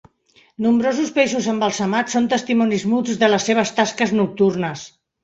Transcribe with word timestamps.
Nombrosos 0.65 1.11
peixos 1.17 1.49
embalsamats 1.51 2.15
són 2.17 2.29
testimonis 2.31 2.87
muts 2.95 3.21
de 3.25 3.29
les 3.35 3.47
seves 3.51 3.75
tasques 3.81 4.15
nocturnes. 4.23 4.89